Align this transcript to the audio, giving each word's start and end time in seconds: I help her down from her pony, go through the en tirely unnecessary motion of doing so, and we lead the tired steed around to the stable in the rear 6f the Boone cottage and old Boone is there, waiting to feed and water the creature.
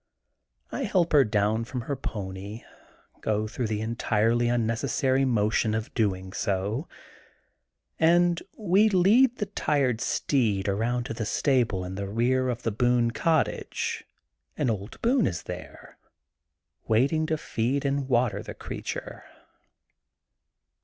I 0.71 0.85
help 0.85 1.11
her 1.13 1.23
down 1.23 1.63
from 1.63 1.81
her 1.81 1.95
pony, 1.95 2.63
go 3.19 3.47
through 3.47 3.67
the 3.67 3.83
en 3.83 3.95
tirely 3.95 4.47
unnecessary 4.49 5.25
motion 5.25 5.75
of 5.75 5.93
doing 5.93 6.33
so, 6.33 6.87
and 7.99 8.41
we 8.57 8.89
lead 8.89 9.37
the 9.37 9.45
tired 9.45 10.01
steed 10.01 10.67
around 10.67 11.03
to 11.03 11.13
the 11.13 11.23
stable 11.27 11.85
in 11.85 11.93
the 11.93 12.09
rear 12.09 12.45
6f 12.45 12.63
the 12.63 12.71
Boone 12.71 13.11
cottage 13.11 14.03
and 14.57 14.71
old 14.71 14.99
Boone 15.03 15.27
is 15.27 15.43
there, 15.43 15.99
waiting 16.87 17.27
to 17.27 17.37
feed 17.37 17.85
and 17.85 18.09
water 18.09 18.41
the 18.41 18.55
creature. 18.55 19.25